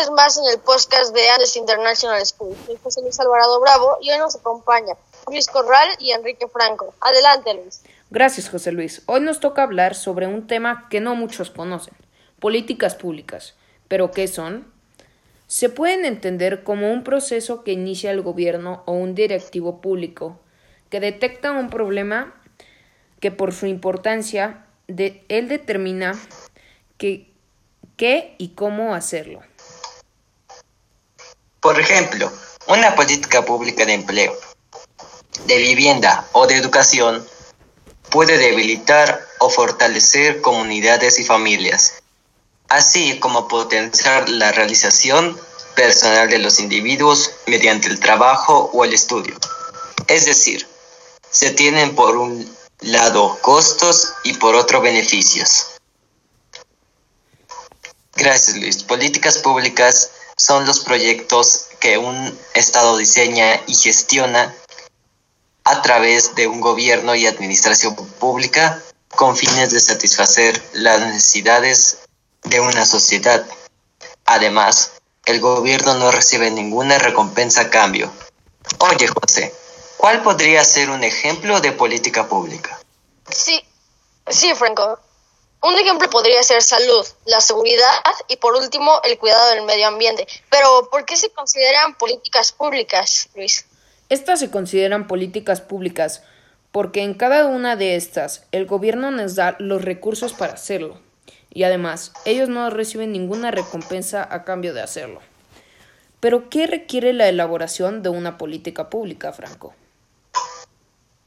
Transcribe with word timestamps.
vez 0.00 0.10
más 0.12 0.38
en 0.38 0.44
el 0.50 0.58
podcast 0.60 1.14
de 1.14 1.28
Andes 1.28 1.56
International 1.56 2.24
School. 2.24 2.56
Soy 2.64 2.78
José 2.82 3.02
Luis 3.02 3.20
Alvarado 3.20 3.60
Bravo 3.60 3.98
y 4.00 4.10
hoy 4.10 4.18
nos 4.18 4.34
acompaña 4.34 4.94
Luis 5.28 5.46
Corral 5.46 5.88
y 5.98 6.12
Enrique 6.12 6.48
Franco. 6.48 6.94
Adelante, 7.02 7.52
Luis. 7.52 7.82
Gracias, 8.08 8.48
José 8.48 8.72
Luis. 8.72 9.02
Hoy 9.04 9.20
nos 9.20 9.40
toca 9.40 9.62
hablar 9.62 9.94
sobre 9.94 10.26
un 10.26 10.46
tema 10.46 10.88
que 10.88 11.00
no 11.00 11.16
muchos 11.16 11.50
conocen, 11.50 11.92
políticas 12.38 12.94
públicas. 12.94 13.56
¿Pero 13.88 14.10
qué 14.10 14.26
son? 14.26 14.72
Se 15.48 15.68
pueden 15.68 16.06
entender 16.06 16.64
como 16.64 16.90
un 16.90 17.04
proceso 17.04 17.62
que 17.62 17.72
inicia 17.72 18.10
el 18.10 18.22
gobierno 18.22 18.82
o 18.86 18.92
un 18.92 19.14
directivo 19.14 19.82
público 19.82 20.40
que 20.88 21.00
detecta 21.00 21.52
un 21.52 21.68
problema 21.68 22.40
que 23.20 23.30
por 23.30 23.52
su 23.52 23.66
importancia 23.66 24.64
de, 24.88 25.26
él 25.28 25.48
determina 25.48 26.18
qué 26.96 27.34
y 28.38 28.48
cómo 28.54 28.94
hacerlo. 28.94 29.42
Por 31.60 31.78
ejemplo, 31.78 32.32
una 32.68 32.94
política 32.94 33.44
pública 33.44 33.84
de 33.84 33.94
empleo, 33.94 34.38
de 35.46 35.56
vivienda 35.58 36.26
o 36.32 36.46
de 36.46 36.56
educación 36.56 37.26
puede 38.10 38.38
debilitar 38.38 39.26
o 39.38 39.50
fortalecer 39.50 40.40
comunidades 40.40 41.18
y 41.18 41.24
familias, 41.24 41.94
así 42.68 43.18
como 43.18 43.46
potenciar 43.46 44.28
la 44.28 44.52
realización 44.52 45.38
personal 45.74 46.28
de 46.30 46.38
los 46.38 46.60
individuos 46.60 47.30
mediante 47.46 47.88
el 47.88 48.00
trabajo 48.00 48.70
o 48.72 48.84
el 48.84 48.94
estudio. 48.94 49.36
Es 50.06 50.26
decir, 50.26 50.66
se 51.30 51.50
tienen 51.50 51.94
por 51.94 52.16
un 52.16 52.56
lado 52.80 53.38
costos 53.42 54.14
y 54.24 54.32
por 54.34 54.54
otro 54.54 54.80
beneficios. 54.80 55.66
Gracias 58.14 58.56
Luis. 58.56 58.82
Políticas 58.82 59.38
públicas 59.38 60.10
son 60.40 60.64
los 60.64 60.80
proyectos 60.80 61.66
que 61.80 61.98
un 61.98 62.38
Estado 62.54 62.96
diseña 62.96 63.60
y 63.66 63.74
gestiona 63.74 64.54
a 65.64 65.82
través 65.82 66.34
de 66.34 66.46
un 66.46 66.62
gobierno 66.62 67.14
y 67.14 67.26
administración 67.26 67.94
pública 67.94 68.82
con 69.08 69.36
fines 69.36 69.70
de 69.70 69.80
satisfacer 69.80 70.62
las 70.72 71.00
necesidades 71.00 71.98
de 72.44 72.58
una 72.58 72.86
sociedad. 72.86 73.44
Además, 74.24 74.92
el 75.26 75.40
gobierno 75.40 75.94
no 75.96 76.10
recibe 76.10 76.50
ninguna 76.50 76.98
recompensa 76.98 77.62
a 77.62 77.70
cambio. 77.70 78.10
Oye, 78.78 79.08
José, 79.08 79.54
¿cuál 79.98 80.22
podría 80.22 80.64
ser 80.64 80.88
un 80.88 81.04
ejemplo 81.04 81.60
de 81.60 81.72
política 81.72 82.28
pública? 82.28 82.80
Sí, 83.28 83.62
sí, 84.26 84.54
Franco. 84.54 84.98
Un 85.62 85.78
ejemplo 85.78 86.08
podría 86.08 86.42
ser 86.42 86.62
salud, 86.62 87.06
la 87.26 87.40
seguridad 87.40 88.02
y 88.28 88.36
por 88.36 88.54
último 88.54 89.00
el 89.04 89.18
cuidado 89.18 89.50
del 89.50 89.64
medio 89.64 89.88
ambiente. 89.88 90.26
Pero 90.50 90.88
¿por 90.90 91.04
qué 91.04 91.16
se 91.16 91.28
consideran 91.30 91.96
políticas 91.98 92.52
públicas, 92.52 93.28
Luis? 93.34 93.66
Estas 94.08 94.40
se 94.40 94.50
consideran 94.50 95.06
políticas 95.06 95.60
públicas 95.60 96.22
porque 96.72 97.02
en 97.02 97.14
cada 97.14 97.46
una 97.46 97.76
de 97.76 97.96
estas 97.96 98.44
el 98.52 98.64
gobierno 98.64 99.10
nos 99.10 99.34
da 99.34 99.56
los 99.58 99.84
recursos 99.84 100.32
para 100.32 100.54
hacerlo 100.54 100.98
y 101.52 101.64
además 101.64 102.12
ellos 102.24 102.48
no 102.48 102.70
reciben 102.70 103.12
ninguna 103.12 103.50
recompensa 103.50 104.26
a 104.30 104.44
cambio 104.44 104.72
de 104.72 104.80
hacerlo. 104.80 105.20
Pero 106.20 106.48
¿qué 106.48 106.66
requiere 106.66 107.12
la 107.12 107.28
elaboración 107.28 108.02
de 108.02 108.08
una 108.08 108.38
política 108.38 108.88
pública, 108.88 109.32
Franco? 109.32 109.74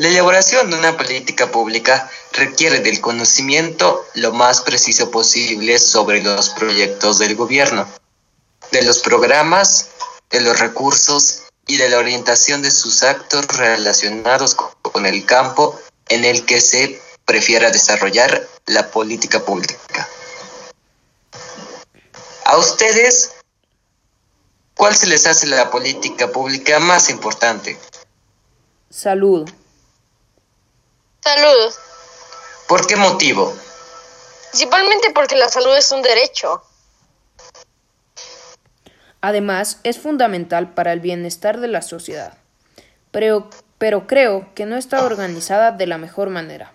La 0.00 0.08
elaboración 0.08 0.70
de 0.70 0.78
una 0.78 0.96
política 0.96 1.50
pública 1.50 2.10
requiere 2.32 2.80
del 2.80 3.02
conocimiento 3.02 4.06
lo 4.14 4.32
más 4.32 4.62
preciso 4.62 5.10
posible 5.10 5.78
sobre 5.78 6.22
los 6.22 6.48
proyectos 6.48 7.18
del 7.18 7.36
gobierno, 7.36 7.86
de 8.72 8.80
los 8.80 9.00
programas, 9.00 9.90
de 10.30 10.40
los 10.40 10.58
recursos 10.58 11.42
y 11.66 11.76
de 11.76 11.90
la 11.90 11.98
orientación 11.98 12.62
de 12.62 12.70
sus 12.70 13.02
actos 13.02 13.46
relacionados 13.48 14.54
con 14.54 15.04
el 15.04 15.26
campo 15.26 15.78
en 16.08 16.24
el 16.24 16.46
que 16.46 16.62
se 16.62 16.98
prefiera 17.26 17.70
desarrollar 17.70 18.48
la 18.64 18.90
política 18.90 19.44
pública. 19.44 20.08
A 22.46 22.56
ustedes, 22.56 23.32
¿cuál 24.72 24.96
se 24.96 25.08
les 25.08 25.26
hace 25.26 25.46
la 25.46 25.70
política 25.70 26.32
pública 26.32 26.78
más 26.78 27.10
importante? 27.10 27.78
Salud. 28.88 29.46
Salud. 31.22 31.74
¿Por 32.66 32.86
qué 32.86 32.96
motivo? 32.96 33.54
Principalmente 34.50 35.10
porque 35.10 35.36
la 35.36 35.48
salud 35.48 35.76
es 35.76 35.90
un 35.92 36.02
derecho. 36.02 36.62
Además, 39.20 39.78
es 39.84 39.98
fundamental 39.98 40.72
para 40.72 40.92
el 40.92 41.00
bienestar 41.00 41.60
de 41.60 41.68
la 41.68 41.82
sociedad. 41.82 42.38
Pero, 43.10 43.50
pero 43.76 44.06
creo 44.06 44.54
que 44.54 44.64
no 44.64 44.76
está 44.76 45.04
organizada 45.04 45.72
de 45.72 45.86
la 45.86 45.98
mejor 45.98 46.30
manera. 46.30 46.72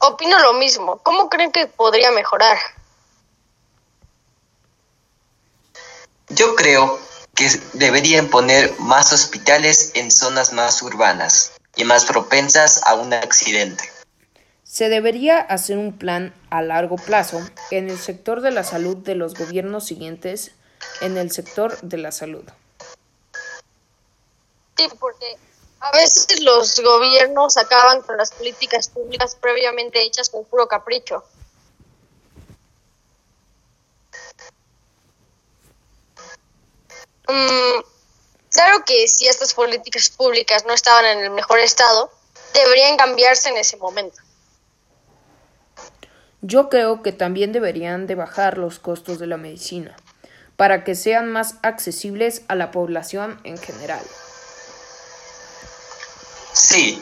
Opino 0.00 0.38
lo 0.38 0.52
mismo. 0.54 0.98
¿Cómo 0.98 1.28
creen 1.28 1.50
que 1.50 1.66
podría 1.66 2.12
mejorar? 2.12 2.58
Yo 6.28 6.54
creo 6.54 7.00
que 7.34 7.50
deberían 7.72 8.28
poner 8.28 8.78
más 8.78 9.12
hospitales 9.12 9.92
en 9.94 10.10
zonas 10.10 10.52
más 10.52 10.82
urbanas 10.82 11.57
y 11.78 11.84
más 11.84 12.04
propensas 12.04 12.82
a 12.84 12.94
un 12.94 13.14
accidente. 13.14 13.84
Se 14.64 14.90
debería 14.90 15.38
hacer 15.38 15.78
un 15.78 15.96
plan 15.96 16.34
a 16.50 16.60
largo 16.60 16.96
plazo 16.96 17.40
en 17.70 17.88
el 17.88 17.98
sector 17.98 18.42
de 18.42 18.50
la 18.50 18.64
salud 18.64 18.98
de 18.98 19.14
los 19.14 19.34
gobiernos 19.34 19.86
siguientes 19.86 20.50
en 21.00 21.16
el 21.16 21.30
sector 21.30 21.80
de 21.80 21.96
la 21.96 22.12
salud. 22.12 22.44
Sí, 24.76 24.88
porque 24.98 25.36
a 25.80 25.92
veces 25.92 26.42
los 26.42 26.80
gobiernos 26.80 27.56
acaban 27.56 28.02
con 28.02 28.16
las 28.16 28.32
políticas 28.32 28.88
públicas 28.88 29.36
previamente 29.36 30.02
hechas 30.02 30.28
con 30.28 30.44
puro 30.44 30.66
capricho. 30.66 31.24
Mm, 37.28 37.82
claro 38.58 38.84
que 38.84 39.06
si 39.06 39.28
estas 39.28 39.54
políticas 39.54 40.08
públicas 40.08 40.64
no 40.66 40.74
estaban 40.74 41.04
en 41.04 41.20
el 41.20 41.30
mejor 41.30 41.60
estado, 41.60 42.10
deberían 42.52 42.96
cambiarse 42.96 43.50
en 43.50 43.56
ese 43.56 43.76
momento. 43.76 44.18
Yo 46.40 46.68
creo 46.68 47.00
que 47.04 47.12
también 47.12 47.52
deberían 47.52 48.08
de 48.08 48.16
bajar 48.16 48.58
los 48.58 48.80
costos 48.80 49.20
de 49.20 49.28
la 49.28 49.36
medicina 49.36 49.96
para 50.56 50.82
que 50.82 50.96
sean 50.96 51.30
más 51.30 51.54
accesibles 51.62 52.42
a 52.48 52.56
la 52.56 52.72
población 52.72 53.40
en 53.44 53.58
general. 53.58 54.04
Sí, 56.52 57.00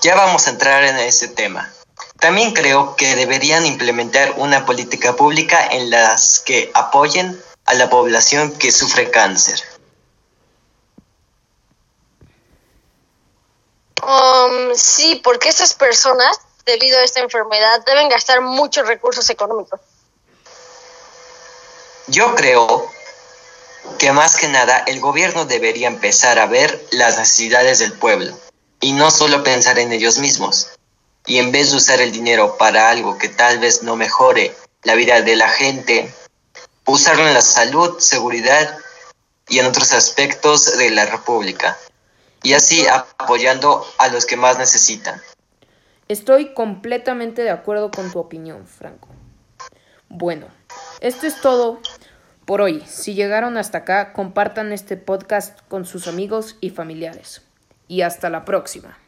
ya 0.00 0.14
vamos 0.14 0.46
a 0.46 0.50
entrar 0.50 0.84
en 0.84 0.96
ese 0.96 1.28
tema. 1.28 1.70
También 2.18 2.54
creo 2.54 2.96
que 2.96 3.14
deberían 3.14 3.66
implementar 3.66 4.32
una 4.38 4.64
política 4.64 5.14
pública 5.16 5.66
en 5.66 5.90
las 5.90 6.40
que 6.40 6.70
apoyen 6.72 7.38
a 7.66 7.74
la 7.74 7.90
población 7.90 8.52
que 8.52 8.72
sufre 8.72 9.10
cáncer. 9.10 9.73
Um, 14.06 14.74
sí, 14.74 15.20
porque 15.24 15.48
estas 15.48 15.74
personas, 15.74 16.38
debido 16.66 16.98
a 16.98 17.04
esta 17.04 17.20
enfermedad, 17.20 17.82
deben 17.86 18.08
gastar 18.08 18.42
muchos 18.42 18.86
recursos 18.86 19.28
económicos. 19.30 19.80
Yo 22.06 22.34
creo 22.34 22.90
que 23.98 24.12
más 24.12 24.36
que 24.36 24.48
nada 24.48 24.78
el 24.86 25.00
gobierno 25.00 25.46
debería 25.46 25.88
empezar 25.88 26.38
a 26.38 26.46
ver 26.46 26.86
las 26.90 27.18
necesidades 27.18 27.78
del 27.78 27.94
pueblo 27.94 28.36
y 28.80 28.92
no 28.92 29.10
solo 29.10 29.42
pensar 29.42 29.78
en 29.78 29.92
ellos 29.92 30.18
mismos. 30.18 30.68
Y 31.26 31.38
en 31.38 31.52
vez 31.52 31.70
de 31.70 31.78
usar 31.78 32.02
el 32.02 32.12
dinero 32.12 32.58
para 32.58 32.90
algo 32.90 33.16
que 33.16 33.30
tal 33.30 33.58
vez 33.58 33.82
no 33.82 33.96
mejore 33.96 34.54
la 34.82 34.94
vida 34.94 35.22
de 35.22 35.36
la 35.36 35.48
gente, 35.48 36.12
usarlo 36.84 37.26
en 37.26 37.32
la 37.32 37.40
salud, 37.40 37.98
seguridad 37.98 38.76
y 39.48 39.58
en 39.58 39.66
otros 39.66 39.92
aspectos 39.92 40.76
de 40.76 40.90
la 40.90 41.06
República. 41.06 41.78
Y 42.44 42.52
así 42.52 42.86
apoyando 42.86 43.84
a 43.98 44.08
los 44.08 44.26
que 44.26 44.36
más 44.36 44.58
necesitan. 44.58 45.20
Estoy 46.06 46.52
completamente 46.52 47.42
de 47.42 47.50
acuerdo 47.50 47.90
con 47.90 48.12
tu 48.12 48.18
opinión, 48.18 48.66
Franco. 48.66 49.08
Bueno, 50.10 50.46
esto 51.00 51.26
es 51.26 51.40
todo 51.40 51.80
por 52.44 52.60
hoy. 52.60 52.84
Si 52.86 53.14
llegaron 53.14 53.56
hasta 53.56 53.78
acá, 53.78 54.12
compartan 54.12 54.72
este 54.72 54.98
podcast 54.98 55.58
con 55.68 55.86
sus 55.86 56.06
amigos 56.06 56.56
y 56.60 56.68
familiares. 56.70 57.42
Y 57.88 58.02
hasta 58.02 58.28
la 58.28 58.44
próxima. 58.44 58.98